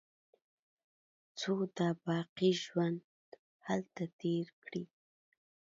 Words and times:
څو 1.39 1.53
د 1.77 1.79
باقي 2.07 2.51
ژوند 2.63 2.99
هلته 3.67 4.03
تېر 4.19 4.47
کړي. 4.63 4.83